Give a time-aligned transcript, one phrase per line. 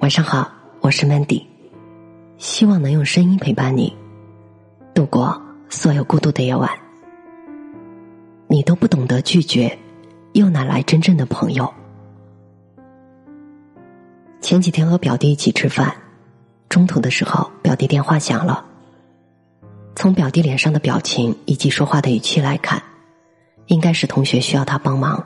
[0.00, 1.44] 晚上好，我是 Mandy，
[2.38, 3.94] 希望能用声音陪伴你
[4.94, 5.38] 度过
[5.68, 6.70] 所有孤独的夜晚。
[8.48, 9.78] 你都不懂得拒绝，
[10.32, 11.70] 又哪来真正的朋友？
[14.40, 15.94] 前几天和表弟一起吃饭，
[16.70, 18.64] 中途的时候，表弟电话响了。
[19.94, 22.82] 从表弟脸上的表情以及说话的语气来看，
[23.66, 25.22] 应该是同学需要他帮忙，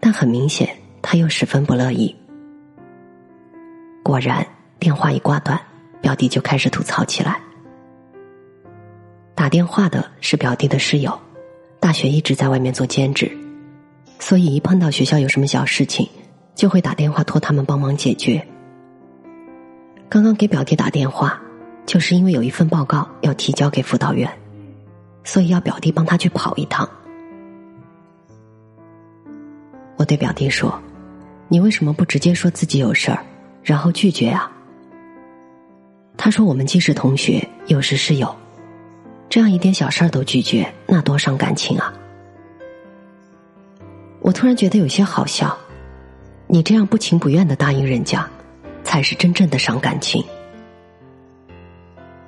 [0.00, 2.16] 但很明显他又十分不乐意。
[4.02, 4.46] 果然，
[4.78, 5.60] 电话一挂断，
[6.00, 7.40] 表弟就开始吐槽起来。
[9.34, 11.18] 打电话的是表弟的室友，
[11.78, 13.30] 大学一直在外面做兼职，
[14.18, 16.08] 所以一碰到学校有什么小事情，
[16.54, 18.44] 就会打电话托他们帮忙解决。
[20.08, 21.40] 刚刚给表弟打电话，
[21.86, 24.30] 就是因为有一份报告要提交给辅导员，
[25.24, 26.88] 所以要表弟帮他去跑一趟。
[29.96, 30.80] 我对表弟说
[31.48, 33.24] ：“你为什么不直接说自己有事儿？”
[33.62, 34.50] 然后拒绝啊？
[36.16, 38.36] 他说：“我们既是同学，又是室友，
[39.28, 41.94] 这样一点小事儿都拒绝，那多伤感情啊！”
[44.20, 45.56] 我突然觉得有些好笑，
[46.46, 48.28] 你这样不情不愿的答应人家，
[48.84, 50.22] 才是真正的伤感情。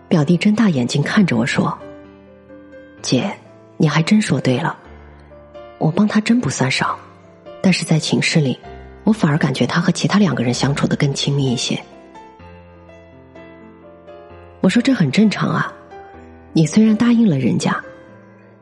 [0.09, 1.79] 表弟睁大眼睛看着我说
[3.03, 3.31] ：“姐，
[3.77, 4.75] 你还真说对了，
[5.77, 6.99] 我帮他真不算少，
[7.63, 8.59] 但是在寝室里。”
[9.05, 11.83] 我反而感觉他和其他两个人相处的更亲密一些。
[14.61, 15.73] 我说这很正常啊，
[16.53, 17.83] 你虽然答应了人家，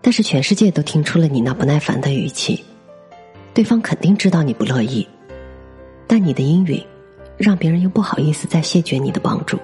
[0.00, 2.64] 但是全世界都听出了你那不耐烦的语气，
[3.52, 5.06] 对方肯定知道你不乐意，
[6.06, 6.82] 但你的阴允，
[7.36, 9.58] 让别人又不好意思再谢绝你的帮助。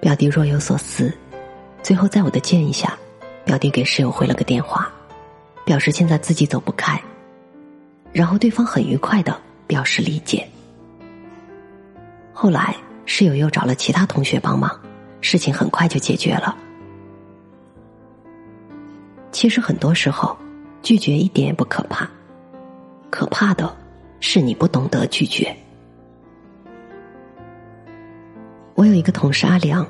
[0.00, 1.12] 表弟若有所思，
[1.82, 2.98] 最后在我的建议下，
[3.44, 4.90] 表弟给室友回了个电话，
[5.66, 6.98] 表示现在自己走不开。
[8.14, 10.48] 然后对方很愉快的表示理解。
[12.32, 14.70] 后来室友又找了其他同学帮忙，
[15.20, 16.56] 事情很快就解决了。
[19.32, 20.36] 其实很多时候，
[20.80, 22.08] 拒绝一点也不可怕，
[23.10, 23.76] 可怕的
[24.20, 25.54] 是你不懂得拒绝。
[28.76, 29.84] 我有一个同事阿良，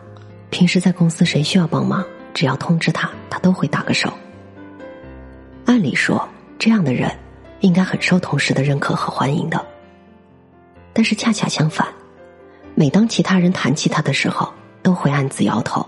[0.49, 4.11] 平时在公司谁需要帮忙，只要通知他，他都会打个手。
[5.67, 6.27] 按理说，
[6.59, 7.11] 这样的人。
[7.61, 9.65] 应该很受同事的认可和欢迎的，
[10.93, 11.87] 但是恰恰相反，
[12.75, 15.87] 每当其他人谈起他的时候，都会暗自摇头，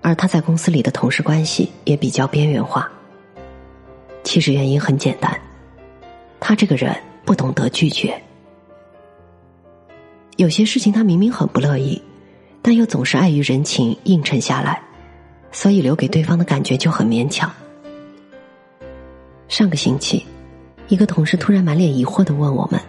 [0.00, 2.88] 而他在公司里的同事关系也比较边缘化。
[4.22, 5.40] 其实原因很简单，
[6.38, 8.22] 他这个人不懂得拒绝，
[10.36, 12.00] 有些事情他明明很不乐意，
[12.62, 14.80] 但又总是碍于人情应承下来，
[15.50, 17.50] 所以留给对方的感觉就很勉强。
[19.48, 20.24] 上个星期。
[20.90, 22.80] 一个同事突然满脸疑惑的问我们：“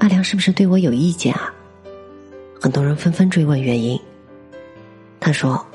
[0.00, 1.50] 阿良是不是对我有意见啊？”
[2.60, 3.98] 很多人纷纷追问原因。
[5.18, 5.66] 他说：“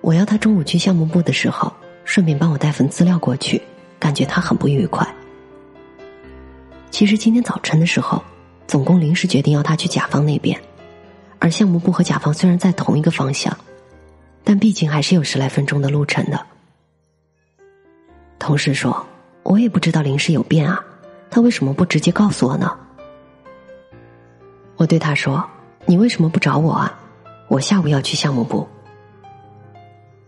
[0.00, 1.70] 我要他中午去项目部的时候，
[2.06, 3.60] 顺便帮我带份资料过去，
[3.98, 5.06] 感觉他很不愉快。
[6.90, 8.24] 其实今天早晨的时候，
[8.66, 10.58] 总工临时决定要他去甲方那边，
[11.38, 13.54] 而项目部和甲方虽然在同一个方向，
[14.42, 16.40] 但毕竟还是有十来分钟的路程的。”
[18.40, 19.06] 同事说。
[19.50, 20.80] 我也不知道临时有变啊，
[21.28, 22.78] 他为什么不直接告诉我呢？
[24.76, 25.44] 我对他说
[25.86, 26.96] ：“你为什么不找我啊？
[27.48, 28.68] 我下午要去项目部。”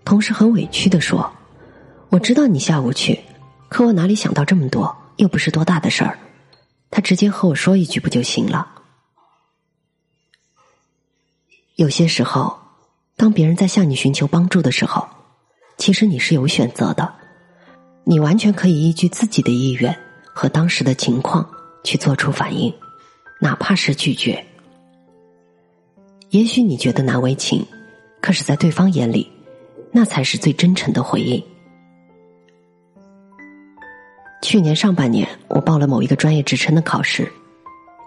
[0.05, 1.33] 同事很委屈的说
[2.11, 3.21] ：“我知道你下午去，
[3.69, 4.93] 可我哪里想到这么多？
[5.19, 6.19] 又不是多大的事儿，
[6.91, 8.73] 他直接和我说一句不就行了？”
[11.79, 12.59] 有些时候，
[13.17, 15.09] 当别人在向你寻求帮助的时候，
[15.79, 17.22] 其实你是有选择的。
[18.05, 19.97] 你完全可以依据自己的意愿
[20.35, 21.49] 和当时的情况
[21.85, 22.73] 去做出反应，
[23.41, 24.45] 哪怕是拒绝。
[26.31, 27.65] 也许你觉得难为情，
[28.21, 29.31] 可是，在对方眼里，
[29.93, 31.43] 那才是最真诚的回应。
[34.43, 37.31] 去年上半年，我报了某一个专业职称的考试，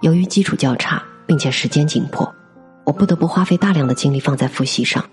[0.01, 2.33] 由于基础较差，并且时间紧迫，
[2.83, 5.03] 我不得不花费大量的精力放在复习上，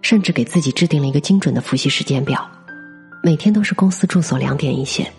[0.00, 2.48] 甚至给自己制定了一个精准的复习时间表。
[3.22, 5.10] 每天都是公司住所两点一线。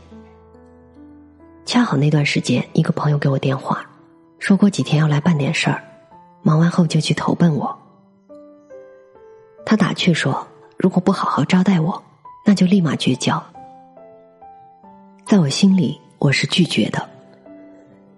[1.65, 3.85] 恰好那段时间，一个朋友给我电话，
[4.39, 5.83] 说过几天要来办点事儿，
[6.41, 7.77] 忙完后就去投奔我。
[9.65, 10.47] 他打趣说
[10.77, 12.01] ：“如果不好好招待我，
[12.45, 13.43] 那就立马绝交。”
[15.27, 17.07] 在我心里，我是拒绝的，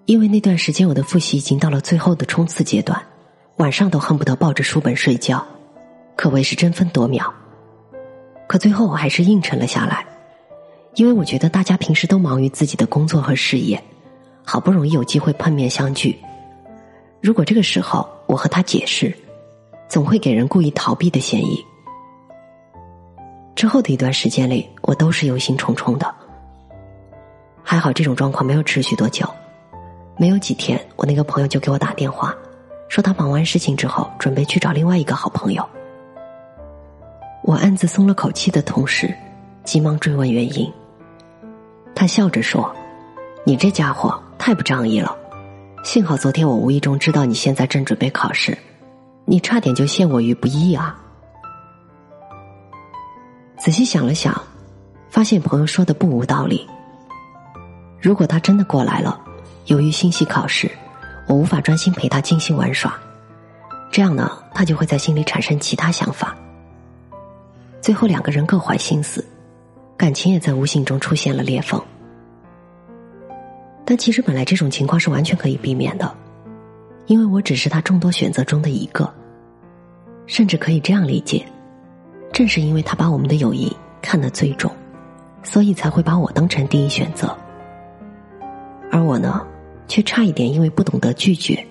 [0.05, 2.97] 因为那段时间我的复习已经到了最后的冲刺阶段，
[3.57, 5.45] 晚上都恨不得抱着书本睡觉，
[6.15, 7.33] 可谓是争分夺秒。
[8.51, 10.05] 可最后我还是应承了下来，
[10.95, 13.81] 因为我觉得大家平时都忙于自己的工作和事业，
[14.43, 16.19] 好不容易有机会碰面相聚，
[17.21, 19.15] 如果这个时候我和他解释，
[19.87, 21.65] 总会给人故意逃避的嫌疑。
[23.55, 26.13] 之后的一段时间里，我都是忧心忡忡的。
[27.63, 29.25] 还好这种状况没有持续多久，
[30.17, 32.35] 没有几天，我那个朋友就给我打电话，
[32.89, 35.65] 说他忙完事情之后，准备去找另外一个好朋友。
[37.43, 39.13] 我暗自松了口气的同时，
[39.63, 40.71] 急忙追问原因。
[41.95, 42.73] 他笑着说
[43.45, 45.15] ：“你这家伙太不仗义了，
[45.83, 48.57] 幸好昨天我无意中知道你现在正准备考试，
[49.25, 50.97] 你差点就陷我于不义啊。”
[53.57, 54.39] 仔细想了想，
[55.09, 56.67] 发现朋友说的不无道理。
[57.99, 59.19] 如果他真的过来了，
[59.65, 60.69] 由于心系考试，
[61.27, 62.93] 我无法专心陪他尽兴玩耍，
[63.91, 66.35] 这样呢，他就会在心里产生其他想法。
[67.81, 69.25] 最后两个人各怀心思，
[69.97, 71.81] 感情也在无形中出现了裂缝。
[73.83, 76.15] 但其实本来这种情况是完全可以避免的，
[77.07, 79.11] 因为我只是他众多选择中的一个。
[80.27, 81.43] 甚至可以这样理解：
[82.31, 84.71] 正是因为他把我们的友谊看得最重，
[85.43, 87.35] 所以才会把我当成第一选择。
[88.91, 89.45] 而我呢，
[89.87, 91.65] 却差一点因为不懂得拒绝，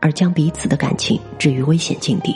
[0.00, 2.34] 而将彼此的感情置于危险境地。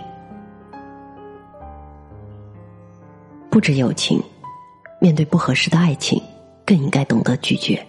[3.55, 4.21] 不止友情，
[5.01, 6.21] 面对不合适的爱情，
[6.67, 7.81] 更应该懂得拒绝。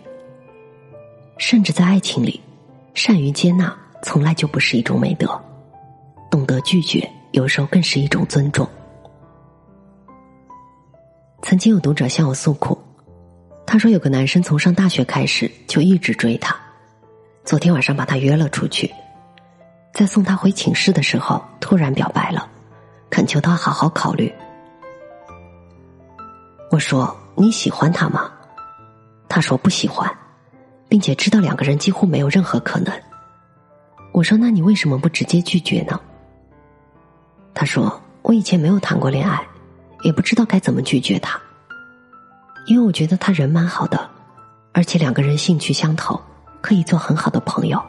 [1.39, 2.39] 甚至在爱情里，
[2.93, 5.27] 善于接纳从来就不是一种美德，
[6.29, 8.69] 懂得拒绝有时候更是一种尊重。
[11.41, 12.77] 曾经有读者向我诉苦，
[13.65, 16.55] 他说有个男生从上大学开始就一直追她，
[17.43, 18.93] 昨天晚上把他约了出去，
[19.95, 22.47] 在送他回寝室的时候突然表白了，
[23.09, 24.31] 恳求他好好考虑。
[26.71, 28.31] 我说你喜欢他吗？
[29.29, 30.11] 他说不喜欢，
[30.89, 32.93] 并且知道两个人几乎没有任何可能。
[34.11, 35.99] 我说那你为什么不直接拒绝呢？
[37.53, 39.41] 他说我以前没有谈过恋爱，
[40.03, 41.39] 也不知道该怎么拒绝他，
[42.65, 44.09] 因为我觉得他人蛮好的，
[44.73, 46.19] 而且两个人兴趣相投，
[46.61, 47.81] 可以做很好的朋友。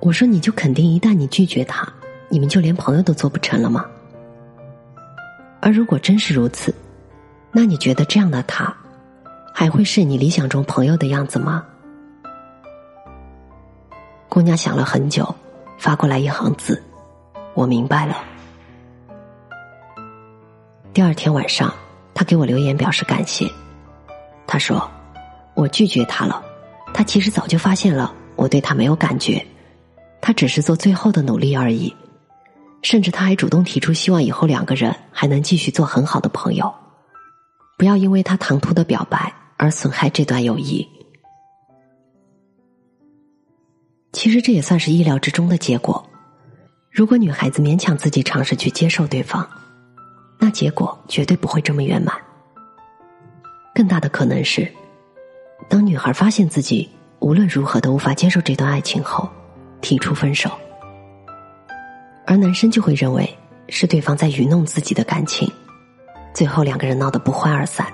[0.00, 1.86] 我说你就肯定一旦你拒绝他，
[2.28, 3.84] 你们就连朋友都做不成了吗？
[5.66, 6.72] 而如果真是如此，
[7.50, 8.72] 那你觉得这样的他，
[9.52, 11.64] 还会是你理想中朋友的样子吗？
[14.28, 15.34] 姑娘想了很久，
[15.76, 16.80] 发过来一行字
[17.52, 18.16] ：“我明白了。”
[20.94, 21.74] 第二天晚上，
[22.14, 23.50] 他给我留言表示感谢。
[24.46, 24.88] 他说
[25.54, 26.40] ：“我拒绝他了，
[26.94, 29.44] 他其实早就发现了我对他没有感觉，
[30.20, 31.92] 他只是做最后的努力而已。”
[32.82, 36.72] 甚至他还主动提出，希望以后两个人还能继续做很好的朋友，
[37.76, 40.86] 不要因为他唐突的表白而损害这段友谊。
[44.12, 46.04] 其实这也算是意料之中的结果。
[46.90, 49.46] 如果女孩子勉强自己尝试去接受对方，
[50.38, 52.16] 那结果绝对不会这么圆满。
[53.74, 54.66] 更大的可能是，
[55.68, 56.88] 当女孩发现自己
[57.18, 59.28] 无论如何都无法接受这段爱情后，
[59.82, 60.50] 提出分手。
[62.26, 63.38] 而男生就会认为
[63.68, 65.50] 是对方在愚弄自己的感情，
[66.34, 67.86] 最后两个人闹得不欢而散。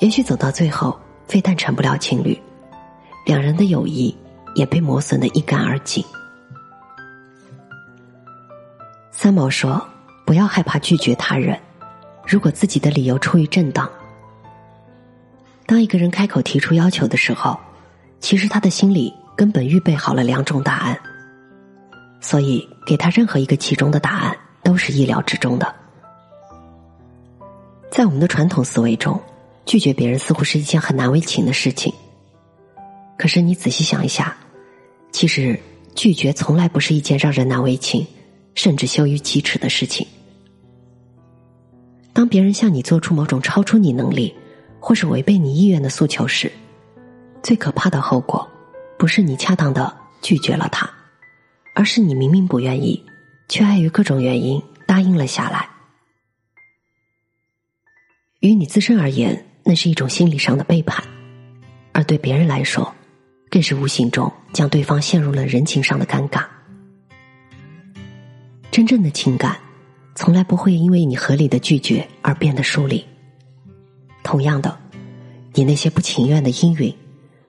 [0.00, 2.38] 也许走到最后，非但成不了情侣，
[3.24, 4.14] 两人的友谊
[4.54, 6.04] 也被磨损的一干二净。
[9.10, 9.82] 三毛说
[10.26, 11.58] ：“不要害怕拒绝他人，
[12.26, 13.90] 如果自己的理由出于正当。
[15.64, 17.58] 当一个人开口提出要求的时候，
[18.20, 20.98] 其实他的心里根本预备好了两种答案。”
[22.26, 25.74] 所以，给他任何一个其中的答案都是意料之中的。
[27.90, 29.20] 在我们的传统思维中，
[29.66, 31.92] 拒绝别人似乎是一件很难为情的事情。
[33.18, 34.34] 可是你仔细想一下，
[35.12, 35.60] 其实
[35.94, 38.06] 拒绝从来不是一件让人难为情，
[38.54, 40.06] 甚至羞于启齿的事情。
[42.14, 44.34] 当别人向你做出某种超出你能力，
[44.80, 46.50] 或是违背你意愿的诉求时，
[47.42, 48.48] 最可怕的后果，
[48.98, 50.90] 不是你恰当的拒绝了他。
[51.84, 53.04] 而是你明明不愿意，
[53.46, 55.68] 却碍于各种原因答应了下来。
[58.40, 61.04] 于你自身而言，那是一种心理上的背叛；
[61.92, 62.90] 而对别人来说，
[63.50, 66.46] 更是无形中将对方陷入了人情上的尴尬。
[68.70, 69.58] 真正的情感，
[70.14, 73.04] 从来不会因为你合理的拒绝而变得疏离。
[74.22, 74.74] 同样的，
[75.52, 76.96] 你那些不情愿的应允，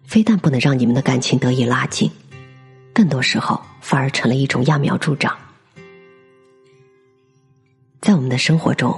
[0.04, 2.12] 非但不能让你们的感情得以拉近。
[2.96, 5.38] 更多时候，反而成了一种揠苗助长。
[8.00, 8.98] 在我们的生活中，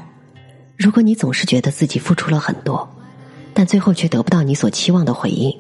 [0.78, 2.88] 如果你总是觉得自己付出了很多，
[3.56, 5.52] 但最后却得不到你所期望的回应，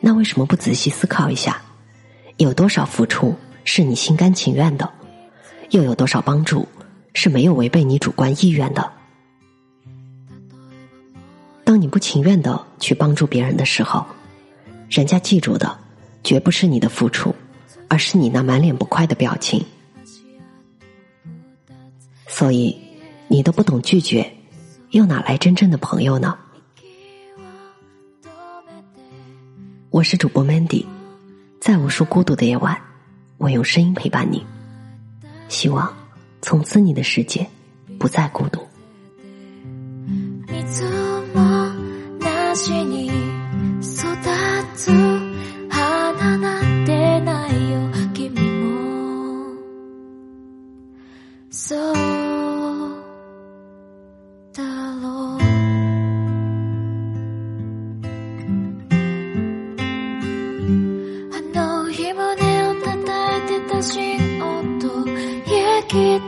[0.00, 1.60] 那为什么不仔细思考一下，
[2.38, 4.90] 有多少付出是你心甘情愿的，
[5.68, 6.66] 又有多少帮助
[7.12, 8.90] 是没有违背你主观意愿的？
[11.62, 14.06] 当你不情愿的去帮助别人的时候，
[14.88, 15.78] 人家记住的
[16.28, 17.34] 绝不是你的付出，
[17.88, 19.64] 而是你那满脸不快的表情。
[22.26, 22.76] 所以，
[23.28, 24.30] 你都不懂拒绝，
[24.90, 26.38] 又哪来真正的朋友呢？
[29.88, 30.84] 我是主播 Mandy，
[31.62, 32.78] 在无数孤独的夜晚，
[33.38, 34.44] 我用声音陪伴你，
[35.48, 35.96] 希望
[36.42, 37.48] 从此你的世界
[37.98, 38.60] 不再孤独。
[65.88, 66.27] get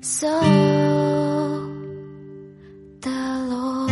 [0.00, 0.28] so
[3.48, 3.88] 路